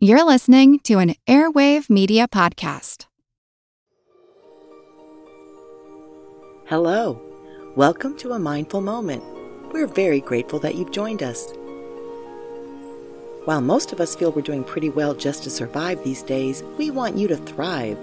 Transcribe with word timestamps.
You're 0.00 0.22
listening 0.22 0.78
to 0.84 1.00
an 1.00 1.16
Airwave 1.26 1.90
Media 1.90 2.28
Podcast. 2.28 3.06
Hello. 6.66 7.20
Welcome 7.74 8.16
to 8.18 8.30
a 8.30 8.38
mindful 8.38 8.80
moment. 8.80 9.24
We're 9.72 9.88
very 9.88 10.20
grateful 10.20 10.60
that 10.60 10.76
you've 10.76 10.92
joined 10.92 11.24
us. 11.24 11.52
While 13.44 13.60
most 13.60 13.92
of 13.92 14.00
us 14.00 14.14
feel 14.14 14.30
we're 14.30 14.42
doing 14.42 14.62
pretty 14.62 14.88
well 14.88 15.14
just 15.14 15.42
to 15.42 15.50
survive 15.50 16.04
these 16.04 16.22
days, 16.22 16.62
we 16.76 16.92
want 16.92 17.16
you 17.16 17.26
to 17.26 17.36
thrive. 17.36 17.98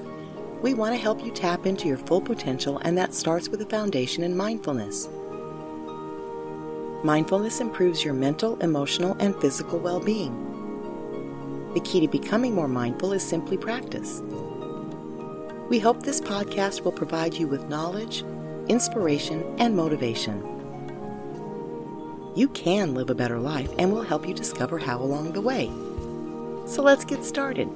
We 0.61 0.73
want 0.73 0.93
to 0.95 1.01
help 1.01 1.23
you 1.23 1.31
tap 1.31 1.65
into 1.65 1.87
your 1.87 1.97
full 1.97 2.19
potential, 2.19 2.77
and 2.79 2.97
that 2.97 3.13
starts 3.13 3.47
with 3.47 3.61
a 3.61 3.65
foundation 3.67 4.21
in 4.21 4.35
mindfulness. 4.35 5.07
Mindfulness 7.05 7.61
improves 7.61 8.03
your 8.03 8.15
mental, 8.15 8.59
emotional, 8.59 9.15
and 9.21 9.33
physical 9.39 9.79
well 9.79 10.01
being. 10.01 10.54
The 11.75 11.81
key 11.81 11.99
to 11.99 12.07
becoming 12.07 12.55
more 12.55 12.69
mindful 12.69 13.11
is 13.11 13.21
simply 13.21 13.57
practice. 13.57 14.21
We 15.67 15.77
hope 15.77 16.03
this 16.03 16.21
podcast 16.21 16.85
will 16.85 16.93
provide 16.93 17.33
you 17.33 17.49
with 17.49 17.67
knowledge, 17.67 18.23
inspiration, 18.69 19.43
and 19.57 19.75
motivation. 19.75 20.41
You 22.33 22.47
can 22.53 22.93
live 22.93 23.09
a 23.09 23.15
better 23.15 23.39
life 23.39 23.69
and 23.77 23.91
we'll 23.91 24.03
help 24.03 24.25
you 24.25 24.33
discover 24.33 24.79
how 24.79 25.01
along 25.01 25.33
the 25.33 25.41
way. 25.41 25.65
So 26.65 26.81
let's 26.81 27.03
get 27.03 27.25
started. 27.25 27.67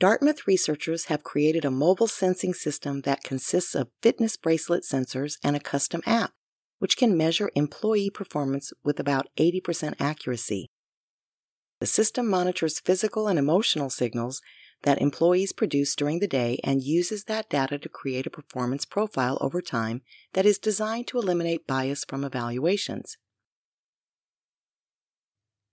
Dartmouth 0.00 0.46
researchers 0.46 1.04
have 1.04 1.22
created 1.22 1.66
a 1.66 1.70
mobile 1.70 2.08
sensing 2.08 2.54
system 2.54 3.02
that 3.02 3.22
consists 3.22 3.74
of 3.74 3.90
fitness 4.00 4.38
bracelet 4.38 4.84
sensors 4.84 5.34
and 5.44 5.54
a 5.54 5.60
custom 5.60 6.00
app 6.06 6.32
which 6.82 6.96
can 6.96 7.16
measure 7.16 7.48
employee 7.54 8.10
performance 8.10 8.72
with 8.82 8.98
about 8.98 9.28
80% 9.38 9.94
accuracy. 10.00 10.68
The 11.78 11.86
system 11.86 12.28
monitors 12.28 12.80
physical 12.80 13.28
and 13.28 13.38
emotional 13.38 13.88
signals 13.88 14.42
that 14.82 15.00
employees 15.00 15.52
produce 15.52 15.94
during 15.94 16.18
the 16.18 16.26
day 16.26 16.58
and 16.64 16.82
uses 16.82 17.22
that 17.24 17.48
data 17.48 17.78
to 17.78 17.88
create 17.88 18.26
a 18.26 18.30
performance 18.30 18.84
profile 18.84 19.38
over 19.40 19.62
time 19.62 20.02
that 20.32 20.44
is 20.44 20.58
designed 20.58 21.06
to 21.06 21.18
eliminate 21.18 21.68
bias 21.68 22.04
from 22.04 22.24
evaluations. 22.24 23.16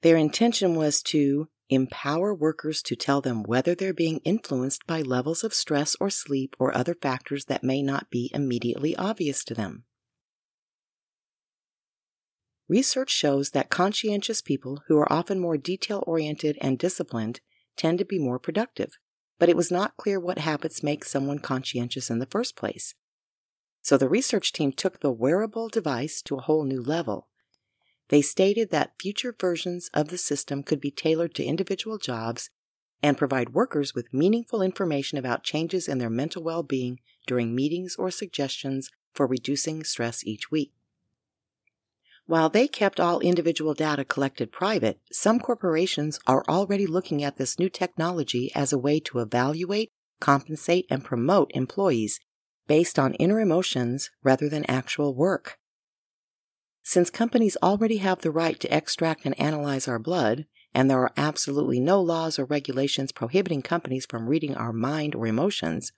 Their 0.04 0.16
intention 0.16 0.76
was 0.76 1.02
to 1.06 1.48
empower 1.70 2.36
workers 2.36 2.84
to 2.84 2.96
tell 2.96 3.20
them 3.20 3.42
whether 3.42 3.74
they're 3.74 3.96
being 3.96 4.20
influenced 4.26 4.86
by 4.86 5.02
levels 5.02 5.44
of 5.44 5.56
stress 5.56 5.96
or 6.00 6.12
sleep 6.12 6.56
or 6.60 6.78
other 6.78 6.94
factors 6.94 7.46
that 7.46 7.64
may 7.64 7.82
not 7.82 8.12
be 8.12 8.30
immediately 8.32 8.96
obvious 8.96 9.44
to 9.46 9.56
them. 9.56 9.86
Research 12.70 13.10
shows 13.10 13.50
that 13.50 13.72
conscientious 13.72 14.42
people 14.44 14.84
who 14.88 14.98
are 15.00 15.12
often 15.12 15.40
more 15.40 15.58
detail 15.58 16.04
oriented 16.06 16.56
and 16.62 16.78
disciplined 16.78 17.42
tend 17.76 17.98
to 17.98 18.06
be 18.06 18.20
more 18.20 18.38
productive, 18.38 18.92
but 19.40 19.50
it 19.50 19.58
was 19.58 19.72
not 19.72 19.98
clear 19.98 20.20
what 20.20 20.38
habits 20.38 20.84
make 20.84 21.04
someone 21.04 21.40
conscientious 21.40 22.12
in 22.12 22.20
the 22.20 22.28
first 22.28 22.56
place. 22.56 22.94
So 23.82 23.98
the 23.98 24.08
research 24.08 24.54
team 24.54 24.72
took 24.72 25.00
the 25.00 25.12
wearable 25.12 25.68
device 25.70 26.22
to 26.22 26.36
a 26.36 26.42
whole 26.42 26.64
new 26.64 26.82
level. 26.84 27.28
They 28.10 28.22
stated 28.22 28.70
that 28.70 29.02
future 29.02 29.36
versions 29.40 29.90
of 29.96 30.10
the 30.10 30.18
system 30.20 30.62
could 30.62 30.80
be 30.80 30.92
tailored 30.92 31.34
to 31.36 31.44
individual 31.44 31.98
jobs 31.98 32.52
and 33.02 33.18
provide 33.18 33.56
workers 33.56 33.96
with 33.96 34.14
meaningful 34.14 34.62
information 34.62 35.18
about 35.18 35.44
changes 35.44 35.88
in 35.88 35.98
their 35.98 36.10
mental 36.10 36.44
well 36.44 36.62
being 36.62 37.00
during 37.26 37.56
meetings 37.56 37.96
or 37.96 38.12
suggestions 38.12 38.92
for 39.12 39.26
reducing 39.26 39.84
stress 39.84 40.24
each 40.24 40.52
week. 40.52 40.74
While 42.30 42.50
they 42.50 42.68
kept 42.68 43.00
all 43.00 43.22
individual 43.22 43.74
data 43.74 44.06
collected 44.06 44.52
private, 44.52 45.00
some 45.12 45.40
corporations 45.40 46.20
are 46.28 46.44
already 46.48 46.86
looking 46.86 47.24
at 47.24 47.38
this 47.38 47.58
new 47.58 47.70
technology 47.70 48.52
as 48.54 48.72
a 48.72 48.78
way 48.78 49.00
to 49.00 49.18
evaluate, 49.18 49.90
compensate, 50.20 50.86
and 50.92 51.04
promote 51.04 51.50
employees 51.56 52.20
based 52.68 53.00
on 53.00 53.16
inner 53.16 53.40
emotions 53.40 54.12
rather 54.22 54.48
than 54.48 54.64
actual 54.70 55.16
work. 55.16 55.58
Since 56.84 57.10
companies 57.10 57.58
already 57.64 57.98
have 57.98 58.22
the 58.22 58.30
right 58.30 58.60
to 58.60 58.72
extract 58.72 59.26
and 59.26 59.34
analyze 59.40 59.88
our 59.88 59.98
blood, 59.98 60.46
and 60.72 60.88
there 60.88 61.02
are 61.02 61.14
absolutely 61.18 61.80
no 61.80 62.00
laws 62.00 62.38
or 62.38 62.46
regulations 62.46 63.12
prohibiting 63.12 63.64
companies 63.64 64.06
from 64.06 64.30
reading 64.30 64.54
our 64.54 64.72
mind 64.72 65.16
or 65.16 65.26
emotions, 65.26 65.94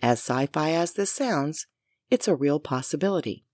as 0.00 0.20
sci 0.20 0.46
fi 0.52 0.70
as 0.70 0.92
this 0.92 1.10
sounds, 1.10 1.66
it's 2.12 2.28
a 2.28 2.36
real 2.36 2.60
possibility. 2.60 3.44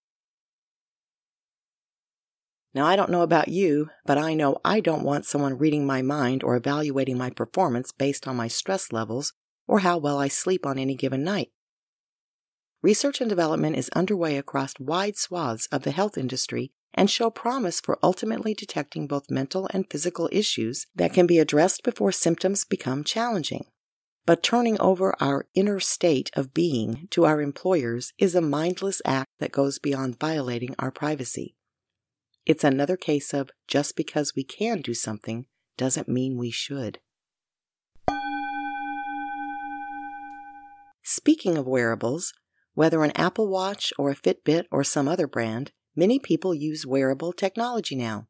Now, 2.73 2.87
I 2.87 2.95
don't 2.95 3.11
know 3.11 3.23
about 3.23 3.49
you, 3.49 3.91
but 4.07 4.17
I 4.17 4.35
know 4.35 4.59
I 4.65 4.81
don't 4.81 5.03
want 5.03 5.27
someone 5.27 5.59
reading 5.59 5.87
my 5.87 6.03
mind 6.03 6.45
or 6.45 6.55
evaluating 6.55 7.19
my 7.19 7.31
performance 7.31 7.91
based 7.91 8.29
on 8.29 8.37
my 8.37 8.47
stress 8.47 8.93
levels 8.93 9.33
or 9.67 9.81
how 9.81 9.99
well 9.99 10.19
I 10.19 10.29
sleep 10.29 10.65
on 10.65 10.79
any 10.79 10.95
given 10.95 11.25
night. 11.25 11.51
Research 12.83 13.21
and 13.21 13.29
development 13.29 13.77
is 13.77 13.91
underway 13.91 14.39
across 14.39 14.79
wide 14.79 15.17
swaths 15.17 15.67
of 15.73 15.83
the 15.83 15.91
health 15.91 16.17
industry 16.17 16.71
and 16.95 17.11
show 17.11 17.29
promise 17.29 17.81
for 17.81 17.99
ultimately 18.03 18.55
detecting 18.55 19.07
both 19.07 19.31
mental 19.31 19.69
and 19.73 19.91
physical 19.91 20.29
issues 20.33 20.87
that 20.95 21.13
can 21.13 21.27
be 21.27 21.39
addressed 21.39 21.83
before 21.83 22.13
symptoms 22.13 22.65
become 22.65 23.05
challenging. 23.05 23.67
But 24.27 24.43
turning 24.43 24.81
over 24.81 25.15
our 25.21 25.47
inner 25.55 25.81
state 25.81 26.31
of 26.35 26.55
being 26.55 27.09
to 27.11 27.27
our 27.27 27.41
employers 27.41 28.13
is 28.19 28.35
a 28.35 28.41
mindless 28.41 29.03
act 29.05 29.31
that 29.41 29.53
goes 29.53 29.79
beyond 29.79 30.19
violating 30.21 30.75
our 30.79 30.91
privacy. 30.91 31.55
It's 32.51 32.65
another 32.65 32.97
case 32.97 33.33
of 33.33 33.53
just 33.69 33.95
because 33.95 34.35
we 34.35 34.43
can 34.43 34.81
do 34.81 34.93
something 34.93 35.47
doesn't 35.77 36.09
mean 36.09 36.37
we 36.37 36.51
should. 36.51 36.99
Speaking 41.05 41.57
of 41.57 41.69
wearables, 41.69 42.33
whether 42.75 43.05
an 43.05 43.13
Apple 43.13 43.49
Watch 43.49 43.93
or 43.97 44.11
a 44.11 44.17
Fitbit 44.17 44.65
or 44.73 44.83
some 44.83 45.07
other 45.07 45.29
brand, 45.29 45.71
many 45.95 46.19
people 46.19 46.53
use 46.53 46.85
wearable 46.85 47.33
technology 47.33 47.95
now. 47.95 48.27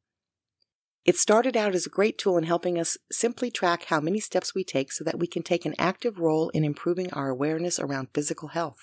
It 1.06 1.16
started 1.16 1.56
out 1.56 1.74
as 1.74 1.86
a 1.86 1.88
great 1.88 2.18
tool 2.18 2.36
in 2.36 2.44
helping 2.44 2.78
us 2.78 2.98
simply 3.10 3.50
track 3.50 3.84
how 3.84 4.00
many 4.00 4.20
steps 4.20 4.54
we 4.54 4.64
take 4.64 4.92
so 4.92 5.02
that 5.02 5.18
we 5.18 5.26
can 5.26 5.42
take 5.42 5.64
an 5.64 5.74
active 5.78 6.18
role 6.18 6.50
in 6.50 6.62
improving 6.62 7.10
our 7.14 7.30
awareness 7.30 7.78
around 7.78 8.08
physical 8.12 8.48
health. 8.48 8.80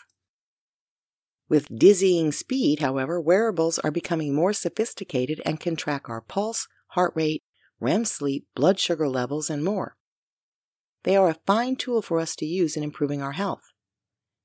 With 1.50 1.80
dizzying 1.80 2.32
speed, 2.32 2.80
however, 2.80 3.22
wearables 3.22 3.80
are 3.80 3.92
becoming 3.92 4.36
more 4.36 4.54
sophisticated 4.54 5.42
and 5.46 5.60
can 5.60 5.76
track 5.76 6.10
our 6.10 6.22
pulse, 6.22 6.68
heart 6.90 7.14
rate, 7.16 7.44
REM 7.80 8.06
sleep, 8.06 8.48
blood 8.56 8.80
sugar 8.80 9.08
levels, 9.08 9.50
and 9.50 9.64
more. 9.64 9.96
They 11.04 11.16
are 11.16 11.30
a 11.30 11.38
fine 11.46 11.78
tool 11.78 12.02
for 12.02 12.20
us 12.20 12.36
to 12.38 12.46
use 12.46 12.76
in 12.76 12.84
improving 12.84 13.22
our 13.22 13.34
health, 13.34 13.72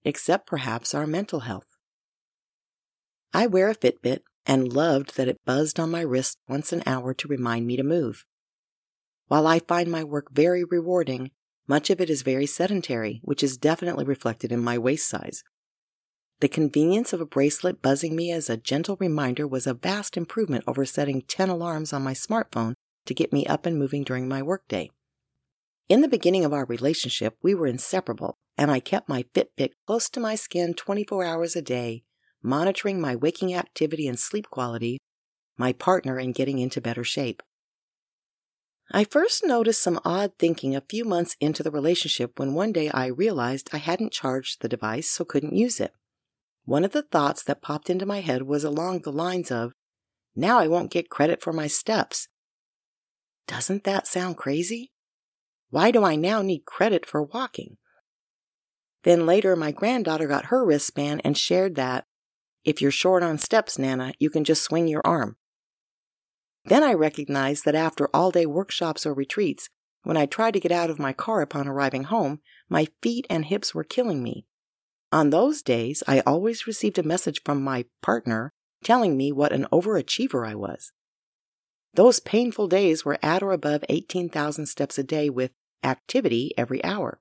except 0.05 0.47
perhaps 0.47 0.95
our 0.95 1.07
mental 1.07 1.41
health. 1.41 1.67
I 3.35 3.47
wear 3.47 3.69
a 3.69 3.75
Fitbit 3.75 4.21
and 4.47 4.73
loved 4.73 5.17
that 5.17 5.29
it 5.29 5.45
buzzed 5.45 5.81
on 5.81 5.91
my 5.91 6.03
wrist 6.03 6.39
once 6.49 6.73
an 6.73 6.83
hour 6.87 7.15
to 7.15 7.29
remind 7.29 7.67
me 7.67 7.77
to 7.77 7.83
move. 7.83 8.25
While 9.27 9.47
I 9.47 9.59
find 9.61 9.91
my 9.91 10.05
work 10.05 10.31
very 10.31 10.63
rewarding, 10.63 11.31
much 11.67 11.91
of 11.91 12.01
it 12.01 12.11
is 12.11 12.23
very 12.23 12.47
sedentary, 12.47 13.21
which 13.25 13.43
is 13.43 13.57
definitely 13.57 14.05
reflected 14.05 14.53
in 14.53 14.61
my 14.61 14.77
waist 14.77 15.09
size. 15.09 15.43
The 16.43 16.49
convenience 16.49 17.13
of 17.13 17.21
a 17.21 17.25
bracelet 17.25 17.81
buzzing 17.81 18.17
me 18.17 18.33
as 18.33 18.51
a 18.51 18.57
gentle 18.57 18.97
reminder 18.99 19.47
was 19.47 19.65
a 19.65 19.75
vast 19.75 20.17
improvement 20.17 20.65
over 20.67 20.85
setting 20.85 21.23
10 21.23 21.49
alarms 21.49 21.93
on 21.93 22.03
my 22.03 22.15
smartphone 22.15 22.75
to 23.07 23.15
get 23.15 23.33
me 23.33 23.47
up 23.47 23.65
and 23.65 23.79
moving 23.79 24.03
during 24.03 24.27
my 24.27 24.43
workday. 24.43 24.91
In 25.89 26.01
the 26.01 26.09
beginning 26.09 26.45
of 26.45 26.53
our 26.53 26.65
relationship, 26.65 27.37
we 27.45 27.55
were 27.55 27.69
inseparable, 27.69 28.35
and 28.59 28.73
I 28.73 28.81
kept 28.81 29.09
my 29.09 29.23
Fitbit 29.33 29.75
close 29.87 30.11
to 30.11 30.19
my 30.19 30.35
skin 30.35 30.75
24 30.75 31.25
hours 31.25 31.55
a 31.55 31.63
day, 31.63 32.03
monitoring 32.43 33.01
my 33.01 33.15
waking 33.15 33.55
activity 33.55 34.09
and 34.09 34.19
sleep 34.19 34.51
quality, 34.51 34.99
my 35.57 35.73
partner, 35.73 36.19
and 36.19 36.35
getting 36.35 36.59
into 36.59 36.81
better 36.81 37.05
shape. 37.05 37.41
I 38.91 39.05
first 39.05 39.47
noticed 39.47 39.81
some 39.81 40.01
odd 40.05 40.33
thinking 40.41 40.75
a 40.75 40.81
few 40.81 41.05
months 41.05 41.37
into 41.39 41.63
the 41.63 41.71
relationship 41.71 42.41
when 42.41 42.53
one 42.53 42.73
day 42.73 42.91
I 42.91 43.07
realized 43.07 43.71
I 43.73 43.77
hadn't 43.77 44.11
charged 44.11 44.61
the 44.61 44.69
device 44.69 45.09
so 45.09 45.25
couldn't 45.25 45.55
use 45.55 45.79
it. 45.79 45.95
One 46.65 46.85
of 46.85 46.93
the 46.93 47.03
thoughts 47.03 47.43
that 47.45 47.63
popped 47.63 47.91
into 47.91 48.07
my 48.07 48.21
head 48.21 48.43
was 48.43 48.65
along 48.65 49.01
the 49.01 49.13
lines 49.13 49.51
of, 49.51 49.73
now 50.35 50.59
I 50.59 50.69
won't 50.69 50.91
get 50.91 51.11
credit 51.11 51.43
for 51.43 51.53
my 51.53 51.67
steps. 51.67 52.29
Doesn't 53.47 53.85
that 53.85 54.07
sound 54.07 54.37
crazy? 54.37 54.93
Why 55.71 55.91
do 55.91 56.05
I 56.05 56.17
now 56.17 56.43
need 56.43 56.65
credit 56.65 57.05
for 57.05 57.23
walking? 57.23 57.79
Then 59.03 59.27
later, 59.27 59.57
my 59.57 59.73
granddaughter 59.73 60.29
got 60.29 60.47
her 60.47 60.65
wristband 60.65 61.23
and 61.25 61.37
shared 61.37 61.75
that 61.75 62.07
if 62.65 62.81
you're 62.81 62.93
short 62.93 63.25
on 63.25 63.39
steps, 63.39 63.79
Nana, 63.79 64.13
you 64.21 64.31
can 64.31 64.45
just 64.45 64.63
swing 64.63 64.87
your 64.87 65.03
arm. 65.05 65.37
Then 66.65 66.85
I 66.85 66.93
recognized 66.95 67.65
that 67.65 67.75
after 67.75 68.09
all 68.15 68.31
day 68.31 68.47
workshops 68.47 69.05
or 69.05 69.13
retreats, 69.13 69.69
when 70.05 70.17
I 70.17 70.27
tried 70.27 70.53
to 70.53 70.61
get 70.61 70.71
out 70.71 70.91
of 70.91 70.99
my 70.99 71.13
car 71.13 71.43
upon 71.43 71.67
arriving 71.67 72.05
home, 72.05 72.41
my 72.69 72.87
feet 73.03 73.27
and 73.29 73.45
hips 73.45 73.75
were 73.75 73.83
killing 73.83 74.23
me. 74.23 74.47
On 75.13 75.29
those 75.29 75.61
days, 75.61 76.03
I 76.09 76.21
always 76.21 76.67
received 76.67 76.99
a 76.99 77.03
message 77.03 77.43
from 77.45 77.63
my 77.63 77.85
partner 78.01 78.51
telling 78.83 79.17
me 79.17 79.31
what 79.31 79.53
an 79.53 79.67
overachiever 79.71 80.49
I 80.49 80.55
was. 80.55 80.91
Those 81.93 82.19
painful 82.19 82.69
days 82.69 83.05
were 83.05 83.19
at 83.23 83.43
or 83.43 83.53
above 83.53 83.85
18,000 83.91 84.65
steps 84.65 84.97
a 84.97 85.03
day 85.03 85.29
with 85.29 85.51
activity 85.85 86.53
every 86.57 86.83
hour. 86.83 87.21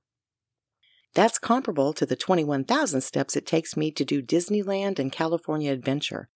That's 1.13 1.37
comparable 1.37 1.91
to 1.93 2.05
the 2.05 2.15
21,000 2.15 3.01
steps 3.01 3.35
it 3.35 3.45
takes 3.45 3.75
me 3.75 3.91
to 3.91 4.05
do 4.05 4.21
Disneyland 4.21 4.97
and 4.97 5.11
California 5.11 5.73
Adventure, 5.73 6.29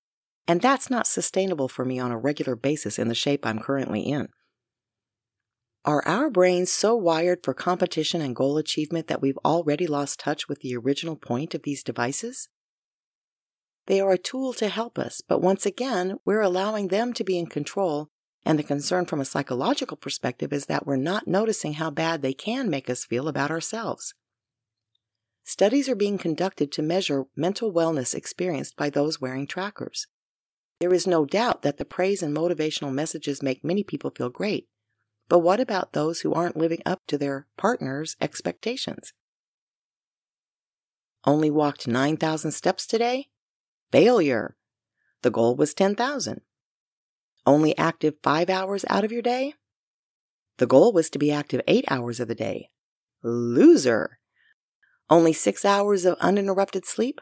and 0.49 0.61
that's 0.61 0.89
not 0.89 1.07
sustainable 1.07 1.69
for 1.69 1.85
me 1.85 1.97
on 1.97 2.11
a 2.11 2.17
regular 2.17 2.57
basis 2.57 2.99
in 2.99 3.07
the 3.07 3.15
shape 3.15 3.45
I'm 3.45 3.59
currently 3.59 4.01
in. 4.01 4.27
Are 5.85 6.03
our 6.07 6.31
brains 6.31 6.73
so 6.73 6.95
wired 6.95 7.43
for 7.43 7.53
competition 7.53 8.19
and 8.19 8.35
goal 8.35 8.57
achievement 8.57 9.05
that 9.05 9.21
we've 9.21 9.37
already 9.45 9.85
lost 9.85 10.19
touch 10.19 10.49
with 10.49 10.61
the 10.61 10.75
original 10.75 11.15
point 11.15 11.53
of 11.53 11.61
these 11.61 11.83
devices? 11.83 12.49
They 13.85 14.01
are 14.01 14.13
a 14.13 14.17
tool 14.17 14.53
to 14.53 14.67
help 14.67 14.97
us, 14.97 15.21
but 15.21 15.43
once 15.43 15.63
again, 15.63 16.17
we're 16.25 16.41
allowing 16.41 16.87
them 16.87 17.13
to 17.13 17.23
be 17.23 17.37
in 17.37 17.45
control, 17.45 18.09
and 18.43 18.57
the 18.57 18.63
concern 18.63 19.05
from 19.05 19.21
a 19.21 19.25
psychological 19.25 19.95
perspective 19.95 20.51
is 20.51 20.65
that 20.65 20.87
we're 20.87 20.95
not 20.95 21.27
noticing 21.27 21.73
how 21.73 21.91
bad 21.91 22.23
they 22.23 22.33
can 22.33 22.67
make 22.67 22.89
us 22.89 23.05
feel 23.05 23.27
about 23.27 23.51
ourselves. 23.51 24.15
Studies 25.43 25.87
are 25.87 25.95
being 25.95 26.17
conducted 26.17 26.71
to 26.71 26.81
measure 26.81 27.25
mental 27.35 27.71
wellness 27.71 28.15
experienced 28.15 28.75
by 28.75 28.89
those 28.89 29.21
wearing 29.21 29.45
trackers. 29.45 30.07
There 30.79 30.95
is 30.95 31.05
no 31.05 31.27
doubt 31.27 31.61
that 31.61 31.77
the 31.77 31.85
praise 31.85 32.23
and 32.23 32.35
motivational 32.35 32.91
messages 32.91 33.43
make 33.43 33.63
many 33.63 33.83
people 33.83 34.09
feel 34.09 34.31
great, 34.31 34.67
but 35.27 35.39
what 35.39 35.59
about 35.59 35.93
those 35.93 36.21
who 36.21 36.33
aren't 36.33 36.57
living 36.57 36.81
up 36.85 37.01
to 37.07 37.17
their 37.17 37.47
partner's 37.57 38.15
expectations? 38.21 39.13
Only 41.25 41.49
walked 41.49 41.87
9,000 41.87 42.51
steps 42.51 42.85
today? 42.85 43.29
Failure. 43.91 44.55
The 45.23 45.31
goal 45.31 45.55
was 45.55 45.73
10,000. 45.73 46.41
Only 47.45 47.77
active 47.77 48.15
five 48.21 48.49
hours 48.49 48.85
out 48.89 49.03
of 49.03 49.11
your 49.11 49.21
day? 49.21 49.55
The 50.57 50.67
goal 50.67 50.93
was 50.93 51.09
to 51.09 51.19
be 51.19 51.31
active 51.31 51.61
eight 51.67 51.85
hours 51.89 52.19
of 52.19 52.27
the 52.27 52.35
day. 52.35 52.69
Loser. 53.23 54.19
Only 55.09 55.33
six 55.33 55.65
hours 55.65 56.05
of 56.05 56.17
uninterrupted 56.19 56.85
sleep? 56.85 57.21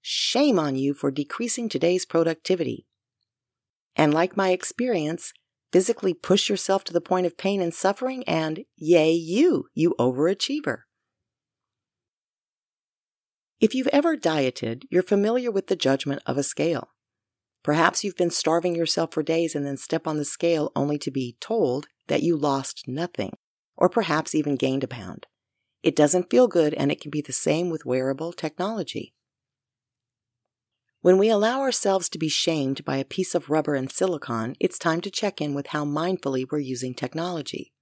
Shame 0.00 0.58
on 0.58 0.76
you 0.76 0.94
for 0.94 1.10
decreasing 1.10 1.68
today's 1.68 2.04
productivity. 2.04 2.86
And 3.96 4.12
like 4.12 4.36
my 4.36 4.50
experience, 4.50 5.32
physically 5.74 6.14
push 6.14 6.48
yourself 6.48 6.84
to 6.84 6.92
the 6.92 7.00
point 7.00 7.26
of 7.26 7.36
pain 7.36 7.60
and 7.60 7.74
suffering, 7.74 8.22
and 8.28 8.64
yay, 8.76 9.10
you, 9.10 9.66
you 9.74 9.92
overachiever. 9.98 10.82
If 13.58 13.74
you've 13.74 13.88
ever 13.88 14.16
dieted, 14.16 14.84
you're 14.88 15.02
familiar 15.02 15.50
with 15.50 15.66
the 15.66 15.74
judgment 15.74 16.22
of 16.26 16.38
a 16.38 16.44
scale. 16.44 16.90
Perhaps 17.64 18.04
you've 18.04 18.16
been 18.16 18.30
starving 18.30 18.76
yourself 18.76 19.12
for 19.12 19.24
days 19.24 19.56
and 19.56 19.66
then 19.66 19.76
step 19.76 20.06
on 20.06 20.16
the 20.16 20.24
scale 20.24 20.70
only 20.76 20.96
to 20.96 21.10
be 21.10 21.36
told 21.40 21.88
that 22.06 22.22
you 22.22 22.36
lost 22.36 22.84
nothing, 22.86 23.32
or 23.76 23.88
perhaps 23.88 24.32
even 24.32 24.54
gained 24.54 24.84
a 24.84 24.86
pound. 24.86 25.26
It 25.82 25.96
doesn't 25.96 26.30
feel 26.30 26.46
good, 26.46 26.72
and 26.74 26.92
it 26.92 27.00
can 27.00 27.10
be 27.10 27.20
the 27.20 27.32
same 27.32 27.68
with 27.68 27.84
wearable 27.84 28.32
technology. 28.32 29.12
When 31.04 31.18
we 31.18 31.28
allow 31.28 31.60
ourselves 31.60 32.08
to 32.08 32.18
be 32.18 32.30
shamed 32.30 32.82
by 32.82 32.96
a 32.96 33.04
piece 33.04 33.34
of 33.34 33.50
rubber 33.50 33.74
and 33.74 33.92
silicon, 33.92 34.56
it's 34.58 34.78
time 34.78 35.02
to 35.02 35.10
check 35.10 35.38
in 35.38 35.52
with 35.52 35.66
how 35.66 35.84
mindfully 35.84 36.46
we're 36.50 36.60
using 36.60 36.94
technology. 36.94 37.74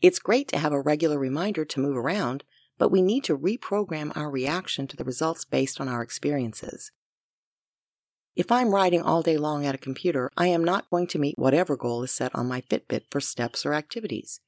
It's 0.00 0.18
great 0.18 0.48
to 0.48 0.58
have 0.58 0.72
a 0.72 0.80
regular 0.80 1.18
reminder 1.18 1.66
to 1.66 1.80
move 1.80 1.98
around, 1.98 2.44
but 2.78 2.88
we 2.88 3.02
need 3.02 3.24
to 3.24 3.36
reprogram 3.36 4.10
our 4.16 4.30
reaction 4.30 4.86
to 4.86 4.96
the 4.96 5.04
results 5.04 5.44
based 5.44 5.82
on 5.82 5.88
our 5.88 6.00
experiences. 6.00 6.92
If 8.34 8.50
I'm 8.50 8.74
writing 8.74 9.02
all 9.02 9.20
day 9.20 9.36
long 9.36 9.66
at 9.66 9.74
a 9.74 9.78
computer, 9.86 10.30
I 10.34 10.46
am 10.46 10.64
not 10.64 10.88
going 10.88 11.08
to 11.08 11.18
meet 11.18 11.38
whatever 11.38 11.76
goal 11.76 12.04
is 12.04 12.10
set 12.10 12.34
on 12.34 12.48
my 12.48 12.62
Fitbit 12.62 13.02
for 13.10 13.20
steps 13.20 13.66
or 13.66 13.74
activities. 13.74 14.40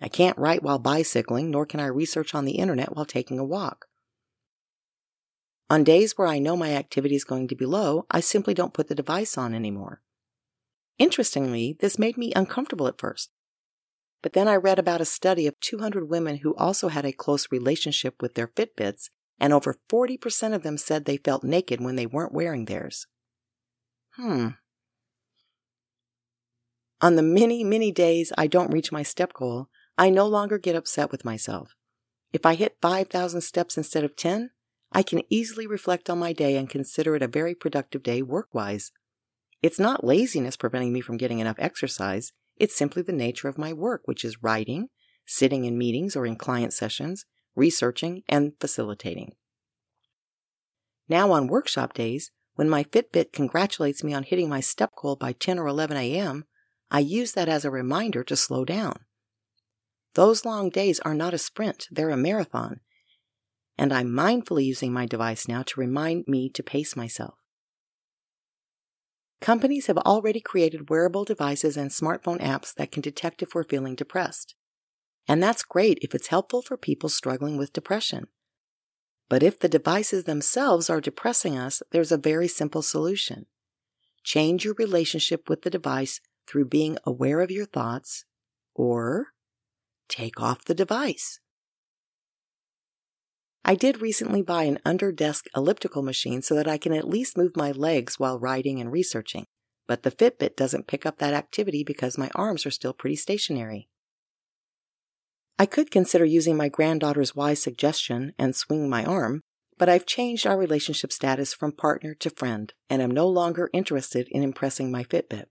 I 0.00 0.08
can't 0.08 0.36
write 0.36 0.64
while 0.64 0.80
bicycling, 0.80 1.52
nor 1.52 1.66
can 1.66 1.78
I 1.78 1.86
research 1.86 2.34
on 2.34 2.46
the 2.46 2.58
internet 2.58 2.96
while 2.96 3.06
taking 3.06 3.38
a 3.38 3.44
walk. 3.44 3.86
On 5.72 5.84
days 5.84 6.18
where 6.18 6.28
I 6.28 6.38
know 6.38 6.54
my 6.54 6.74
activity 6.74 7.14
is 7.14 7.24
going 7.24 7.48
to 7.48 7.56
be 7.56 7.64
low, 7.64 8.04
I 8.10 8.20
simply 8.20 8.52
don't 8.52 8.74
put 8.74 8.88
the 8.88 8.94
device 8.94 9.38
on 9.38 9.54
anymore. 9.54 10.02
Interestingly, 10.98 11.78
this 11.80 11.98
made 11.98 12.18
me 12.18 12.30
uncomfortable 12.36 12.86
at 12.88 13.00
first. 13.00 13.30
But 14.22 14.34
then 14.34 14.48
I 14.48 14.56
read 14.56 14.78
about 14.78 15.00
a 15.00 15.06
study 15.06 15.46
of 15.46 15.58
200 15.60 16.10
women 16.10 16.40
who 16.42 16.54
also 16.56 16.88
had 16.88 17.06
a 17.06 17.12
close 17.12 17.50
relationship 17.50 18.20
with 18.20 18.34
their 18.34 18.48
Fitbits, 18.48 19.08
and 19.40 19.54
over 19.54 19.78
40% 19.90 20.52
of 20.52 20.62
them 20.62 20.76
said 20.76 21.06
they 21.06 21.16
felt 21.16 21.42
naked 21.42 21.80
when 21.80 21.96
they 21.96 22.04
weren't 22.04 22.34
wearing 22.34 22.66
theirs. 22.66 23.06
Hmm. 24.16 24.48
On 27.00 27.16
the 27.16 27.22
many, 27.22 27.64
many 27.64 27.90
days 27.90 28.30
I 28.36 28.46
don't 28.46 28.70
reach 28.70 28.92
my 28.92 29.02
step 29.02 29.32
goal, 29.32 29.68
I 29.96 30.10
no 30.10 30.26
longer 30.26 30.58
get 30.58 30.76
upset 30.76 31.10
with 31.10 31.24
myself. 31.24 31.74
If 32.30 32.44
I 32.44 32.56
hit 32.56 32.76
5,000 32.82 33.40
steps 33.40 33.78
instead 33.78 34.04
of 34.04 34.16
10, 34.16 34.50
I 34.94 35.02
can 35.02 35.22
easily 35.30 35.66
reflect 35.66 36.10
on 36.10 36.18
my 36.18 36.32
day 36.32 36.56
and 36.56 36.68
consider 36.68 37.16
it 37.16 37.22
a 37.22 37.28
very 37.28 37.54
productive 37.54 38.02
day 38.02 38.22
work 38.22 38.48
wise. 38.52 38.92
It's 39.62 39.78
not 39.78 40.04
laziness 40.04 40.56
preventing 40.56 40.92
me 40.92 41.00
from 41.00 41.16
getting 41.16 41.38
enough 41.38 41.56
exercise, 41.58 42.32
it's 42.56 42.76
simply 42.76 43.02
the 43.02 43.12
nature 43.12 43.48
of 43.48 43.58
my 43.58 43.72
work, 43.72 44.02
which 44.04 44.24
is 44.24 44.42
writing, 44.42 44.88
sitting 45.26 45.64
in 45.64 45.78
meetings 45.78 46.14
or 46.14 46.26
in 46.26 46.36
client 46.36 46.72
sessions, 46.72 47.24
researching, 47.56 48.22
and 48.28 48.52
facilitating. 48.60 49.32
Now, 51.08 51.32
on 51.32 51.46
workshop 51.46 51.94
days, 51.94 52.30
when 52.54 52.68
my 52.68 52.84
Fitbit 52.84 53.32
congratulates 53.32 54.04
me 54.04 54.12
on 54.12 54.24
hitting 54.24 54.48
my 54.48 54.60
step 54.60 54.90
goal 54.94 55.16
by 55.16 55.32
10 55.32 55.58
or 55.58 55.66
11 55.66 55.96
a.m., 55.96 56.44
I 56.90 57.00
use 57.00 57.32
that 57.32 57.48
as 57.48 57.64
a 57.64 57.70
reminder 57.70 58.22
to 58.24 58.36
slow 58.36 58.64
down. 58.64 58.96
Those 60.14 60.44
long 60.44 60.68
days 60.68 61.00
are 61.00 61.14
not 61.14 61.32
a 61.32 61.38
sprint, 61.38 61.88
they're 61.90 62.10
a 62.10 62.16
marathon, 62.16 62.80
and 63.78 63.92
I'm 63.92 64.08
mindfully 64.08 64.64
using 64.64 64.92
my 64.92 65.06
device 65.06 65.48
now 65.48 65.62
to 65.62 65.80
remind 65.80 66.28
me 66.28 66.48
to 66.50 66.62
pace 66.62 66.96
myself. 66.96 67.34
Companies 69.40 69.86
have 69.86 69.98
already 69.98 70.40
created 70.40 70.88
wearable 70.88 71.24
devices 71.24 71.76
and 71.76 71.90
smartphone 71.90 72.40
apps 72.40 72.72
that 72.74 72.92
can 72.92 73.02
detect 73.02 73.42
if 73.42 73.54
we're 73.54 73.64
feeling 73.64 73.96
depressed. 73.96 74.54
And 75.26 75.42
that's 75.42 75.64
great 75.64 75.98
if 76.00 76.14
it's 76.14 76.28
helpful 76.28 76.62
for 76.62 76.76
people 76.76 77.08
struggling 77.08 77.56
with 77.56 77.72
depression. 77.72 78.28
But 79.28 79.42
if 79.42 79.58
the 79.58 79.68
devices 79.68 80.24
themselves 80.24 80.90
are 80.90 81.00
depressing 81.00 81.56
us, 81.56 81.82
there's 81.90 82.12
a 82.12 82.18
very 82.18 82.48
simple 82.48 82.82
solution. 82.82 83.46
Change 84.22 84.64
your 84.64 84.74
relationship 84.74 85.48
with 85.48 85.62
the 85.62 85.70
device 85.70 86.20
through 86.46 86.66
being 86.66 86.98
aware 87.04 87.40
of 87.40 87.50
your 87.50 87.66
thoughts, 87.66 88.24
or 88.74 89.28
take 90.08 90.40
off 90.40 90.64
the 90.64 90.74
device. 90.74 91.40
I 93.64 93.74
did 93.76 94.02
recently 94.02 94.42
buy 94.42 94.64
an 94.64 94.80
under 94.84 95.12
desk 95.12 95.46
elliptical 95.54 96.02
machine 96.02 96.42
so 96.42 96.54
that 96.56 96.66
I 96.66 96.78
can 96.78 96.92
at 96.92 97.08
least 97.08 97.36
move 97.36 97.56
my 97.56 97.70
legs 97.70 98.18
while 98.18 98.38
writing 98.38 98.80
and 98.80 98.90
researching, 98.90 99.46
but 99.86 100.02
the 100.02 100.10
Fitbit 100.10 100.56
doesn't 100.56 100.88
pick 100.88 101.06
up 101.06 101.18
that 101.18 101.34
activity 101.34 101.84
because 101.84 102.18
my 102.18 102.30
arms 102.34 102.66
are 102.66 102.72
still 102.72 102.92
pretty 102.92 103.16
stationary. 103.16 103.88
I 105.58 105.66
could 105.66 105.92
consider 105.92 106.24
using 106.24 106.56
my 106.56 106.68
granddaughter's 106.68 107.36
wise 107.36 107.62
suggestion 107.62 108.32
and 108.36 108.56
swing 108.56 108.90
my 108.90 109.04
arm, 109.04 109.42
but 109.78 109.88
I've 109.88 110.06
changed 110.06 110.44
our 110.46 110.58
relationship 110.58 111.12
status 111.12 111.54
from 111.54 111.70
partner 111.70 112.14
to 112.14 112.30
friend 112.30 112.72
and 112.90 113.00
am 113.00 113.12
no 113.12 113.28
longer 113.28 113.70
interested 113.72 114.26
in 114.30 114.42
impressing 114.42 114.90
my 114.90 115.04
Fitbit. 115.04 115.44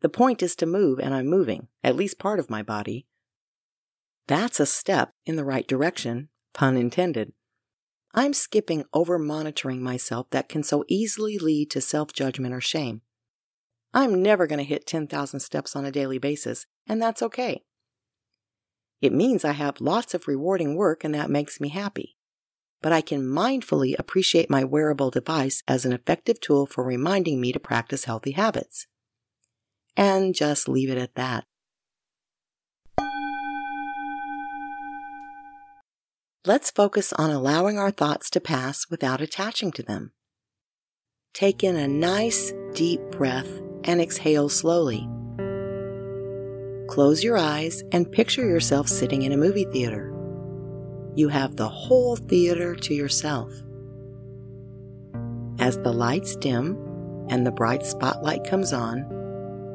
The 0.00 0.08
point 0.08 0.42
is 0.42 0.54
to 0.56 0.66
move, 0.66 1.00
and 1.00 1.12
I'm 1.12 1.26
moving, 1.26 1.68
at 1.82 1.96
least 1.96 2.20
part 2.20 2.38
of 2.38 2.50
my 2.50 2.62
body. 2.62 3.06
That's 4.28 4.60
a 4.60 4.66
step 4.66 5.10
in 5.24 5.36
the 5.36 5.44
right 5.44 5.66
direction, 5.66 6.28
Pun 6.56 6.78
intended. 6.78 7.34
I'm 8.14 8.32
skipping 8.32 8.86
over 8.94 9.18
monitoring 9.18 9.82
myself 9.82 10.30
that 10.30 10.48
can 10.48 10.62
so 10.62 10.86
easily 10.88 11.36
lead 11.36 11.70
to 11.72 11.82
self 11.82 12.14
judgment 12.14 12.54
or 12.54 12.62
shame. 12.62 13.02
I'm 13.92 14.22
never 14.22 14.46
going 14.46 14.58
to 14.58 14.64
hit 14.64 14.86
10,000 14.86 15.40
steps 15.40 15.76
on 15.76 15.84
a 15.84 15.92
daily 15.92 16.16
basis, 16.16 16.64
and 16.88 17.00
that's 17.00 17.22
okay. 17.22 17.62
It 19.02 19.12
means 19.12 19.44
I 19.44 19.52
have 19.52 19.82
lots 19.82 20.14
of 20.14 20.26
rewarding 20.26 20.76
work, 20.76 21.04
and 21.04 21.14
that 21.14 21.28
makes 21.28 21.60
me 21.60 21.68
happy. 21.68 22.16
But 22.80 22.92
I 22.92 23.02
can 23.02 23.22
mindfully 23.22 23.94
appreciate 23.98 24.48
my 24.48 24.64
wearable 24.64 25.10
device 25.10 25.62
as 25.68 25.84
an 25.84 25.92
effective 25.92 26.40
tool 26.40 26.64
for 26.64 26.82
reminding 26.82 27.38
me 27.38 27.52
to 27.52 27.60
practice 27.60 28.04
healthy 28.04 28.32
habits. 28.32 28.86
And 29.94 30.34
just 30.34 30.70
leave 30.70 30.88
it 30.88 30.96
at 30.96 31.16
that. 31.16 31.44
Let's 36.46 36.70
focus 36.70 37.12
on 37.12 37.30
allowing 37.30 37.76
our 37.76 37.90
thoughts 37.90 38.30
to 38.30 38.40
pass 38.40 38.88
without 38.88 39.20
attaching 39.20 39.72
to 39.72 39.82
them. 39.82 40.12
Take 41.34 41.64
in 41.64 41.74
a 41.74 41.88
nice, 41.88 42.52
deep 42.72 43.00
breath 43.10 43.48
and 43.82 44.00
exhale 44.00 44.48
slowly. 44.48 45.08
Close 46.88 47.24
your 47.24 47.36
eyes 47.36 47.82
and 47.90 48.12
picture 48.12 48.46
yourself 48.46 48.86
sitting 48.86 49.22
in 49.22 49.32
a 49.32 49.36
movie 49.36 49.66
theater. 49.72 50.14
You 51.16 51.26
have 51.30 51.56
the 51.56 51.68
whole 51.68 52.14
theater 52.14 52.76
to 52.76 52.94
yourself. 52.94 53.52
As 55.58 55.76
the 55.78 55.92
lights 55.92 56.36
dim, 56.36 56.78
and 57.28 57.44
the 57.44 57.50
bright 57.50 57.84
spotlight 57.84 58.44
comes 58.44 58.72
on, 58.72 59.04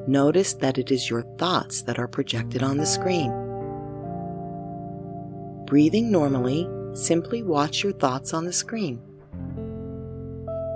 notice 0.07 0.53
that 0.53 0.77
it 0.77 0.89
is 0.89 1.09
your 1.09 1.23
thoughts 1.37 1.81
that 1.81 1.99
are 1.99 2.07
projected 2.07 2.63
on 2.63 2.77
the 2.77 2.85
screen. 2.85 3.40
Breathing 5.71 6.11
normally, 6.11 6.67
simply 6.91 7.43
watch 7.43 7.81
your 7.81 7.93
thoughts 7.93 8.33
on 8.33 8.43
the 8.43 8.51
screen. 8.51 9.01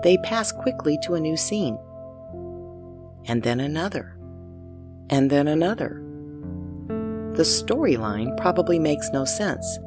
They 0.03 0.15
pass 0.23 0.53
quickly 0.53 0.97
to 1.03 1.15
a 1.15 1.19
new 1.19 1.35
scene, 1.35 1.77
and 3.25 3.43
then 3.43 3.59
another, 3.59 4.17
and 5.09 5.29
then 5.29 5.49
another. 5.49 6.01
The 7.33 7.43
storyline 7.43 8.37
probably 8.37 8.79
makes 8.79 9.09
no 9.11 9.25
sense, 9.25 9.79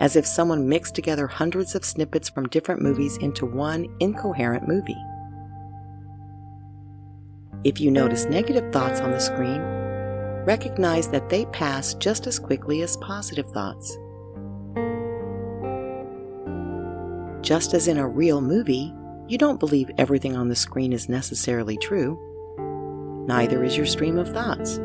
as 0.00 0.16
if 0.16 0.26
someone 0.26 0.68
mixed 0.68 0.96
together 0.96 1.28
hundreds 1.28 1.76
of 1.76 1.84
snippets 1.84 2.28
from 2.28 2.48
different 2.48 2.82
movies 2.82 3.16
into 3.18 3.46
one 3.46 3.86
incoherent 4.00 4.66
movie. 4.66 5.00
If 7.62 7.80
you 7.80 7.92
notice 7.92 8.24
negative 8.24 8.72
thoughts 8.72 9.00
on 9.00 9.12
the 9.12 9.20
screen, 9.20 9.60
recognize 10.44 11.06
that 11.10 11.28
they 11.28 11.44
pass 11.46 11.94
just 11.94 12.26
as 12.26 12.40
quickly 12.40 12.82
as 12.82 12.96
positive 12.96 13.46
thoughts. 13.52 13.96
Just 17.48 17.72
as 17.72 17.88
in 17.88 17.96
a 17.96 18.06
real 18.06 18.42
movie, 18.42 18.92
you 19.26 19.38
don't 19.38 19.58
believe 19.58 19.90
everything 19.96 20.36
on 20.36 20.48
the 20.48 20.54
screen 20.54 20.92
is 20.92 21.08
necessarily 21.08 21.78
true. 21.78 22.18
Neither 23.26 23.64
is 23.64 23.74
your 23.74 23.86
stream 23.86 24.18
of 24.18 24.28
thoughts. 24.28 24.76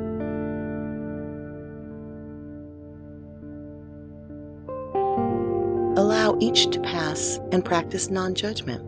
Allow 6.00 6.38
each 6.40 6.70
to 6.70 6.80
pass 6.80 7.38
and 7.52 7.66
practice 7.66 8.10
non 8.10 8.34
judgment. 8.34 8.82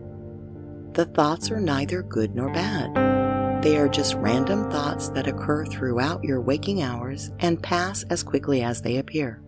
The 0.94 1.04
thoughts 1.04 1.50
are 1.50 1.60
neither 1.60 2.02
good 2.02 2.34
nor 2.34 2.50
bad. 2.54 3.62
They 3.62 3.76
are 3.76 3.88
just 3.90 4.14
random 4.14 4.70
thoughts 4.70 5.10
that 5.10 5.28
occur 5.28 5.66
throughout 5.66 6.24
your 6.24 6.40
waking 6.40 6.80
hours 6.80 7.30
and 7.40 7.62
pass 7.62 8.04
as 8.04 8.22
quickly 8.22 8.62
as 8.62 8.80
they 8.80 8.96
appear. 8.96 9.42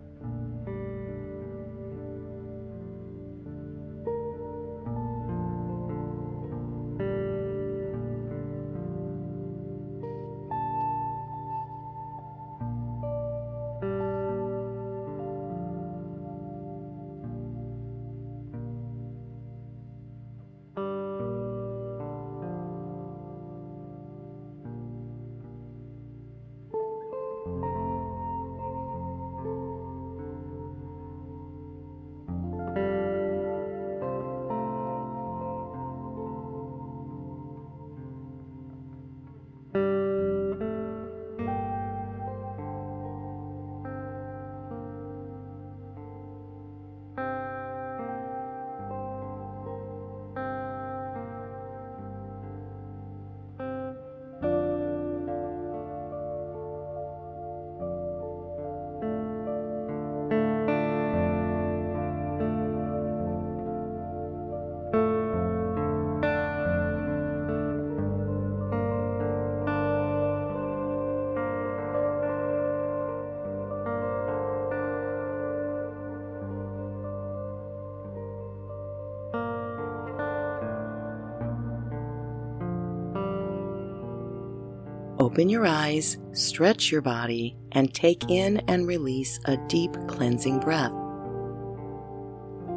Open 85.19 85.49
your 85.49 85.65
eyes, 85.65 86.17
stretch 86.31 86.93
your 86.93 87.01
body, 87.01 87.57
and 87.73 87.93
take 87.93 88.29
in 88.29 88.61
and 88.69 88.87
release 88.87 89.37
a 89.43 89.57
deep 89.67 89.91
cleansing 90.07 90.61
breath. 90.61 90.93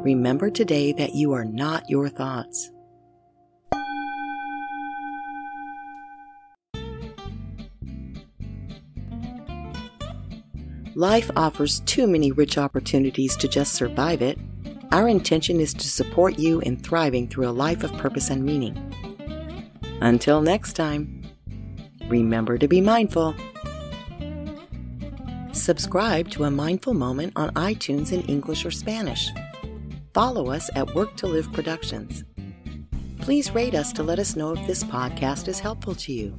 Remember 0.03 0.49
today 0.49 0.91
that 0.91 1.15
you 1.15 1.31
are 1.31 1.45
not 1.45 1.89
your 1.89 2.09
thoughts. 2.09 2.69
Life 10.95 11.31
offers 11.37 11.79
too 11.85 12.07
many 12.07 12.33
rich 12.33 12.57
opportunities 12.57 13.37
to 13.37 13.47
just 13.47 13.73
survive 13.73 14.21
it. 14.21 14.37
Our 14.91 15.07
intention 15.07 15.61
is 15.61 15.73
to 15.75 15.87
support 15.87 16.37
you 16.37 16.59
in 16.59 16.75
thriving 16.75 17.29
through 17.29 17.47
a 17.47 17.51
life 17.51 17.85
of 17.85 17.93
purpose 17.93 18.29
and 18.29 18.43
meaning. 18.43 18.77
Until 20.01 20.41
next 20.41 20.73
time. 20.73 21.22
Remember 22.07 22.57
to 22.57 22.67
be 22.67 22.81
mindful. 22.81 23.35
Subscribe 25.51 26.29
to 26.31 26.43
a 26.43 26.51
mindful 26.51 26.93
moment 26.93 27.33
on 27.35 27.49
iTunes 27.51 28.11
in 28.11 28.21
English 28.23 28.65
or 28.65 28.71
Spanish. 28.71 29.29
Follow 30.13 30.49
us 30.51 30.69
at 30.75 30.93
Work 30.93 31.15
to 31.17 31.27
Live 31.27 31.51
Productions. 31.53 32.23
Please 33.19 33.51
rate 33.51 33.73
us 33.73 33.93
to 33.93 34.03
let 34.03 34.19
us 34.19 34.35
know 34.35 34.53
if 34.53 34.67
this 34.67 34.83
podcast 34.83 35.47
is 35.47 35.59
helpful 35.59 35.95
to 35.95 36.11
you. 36.11 36.35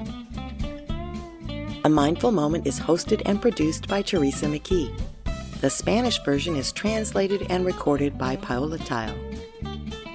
A 1.84 1.88
Mindful 1.88 2.32
Moment 2.32 2.66
is 2.66 2.78
hosted 2.78 3.22
and 3.24 3.40
produced 3.40 3.88
by 3.88 4.02
Teresa 4.02 4.46
McKee. 4.46 4.94
The 5.60 5.70
Spanish 5.70 6.22
version 6.24 6.56
is 6.56 6.72
translated 6.72 7.46
and 7.50 7.64
recorded 7.64 8.18
by 8.18 8.36
Paola 8.36 8.78
Tile. 8.78 9.16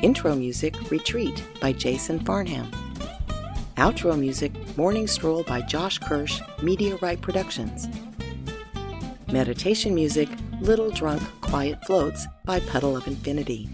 Intro 0.02 0.36
music 0.36 0.92
Retreat 0.92 1.44
by 1.60 1.74
Jason 1.74 2.20
Farnham. 2.20 2.70
Outro 3.80 4.20
music 4.20 4.52
Morning 4.76 5.08
Stroll 5.08 5.44
by 5.44 5.62
Josh 5.62 6.00
Kirsch, 6.00 6.42
Media 6.62 6.98
Right 6.98 7.22
Productions. 7.22 7.88
Meditation 9.32 9.96
music 9.96 10.28
Little 10.60 10.92
Drunk 10.92 11.22
Quiet 11.40 11.82
Floats 11.86 12.28
by 12.44 12.60
Puddle 12.60 12.98
of 12.98 13.08
Infinity. 13.08 13.70